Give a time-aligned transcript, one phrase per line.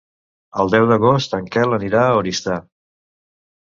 [0.61, 2.59] El deu d'agost en Quel anirà a Oristà.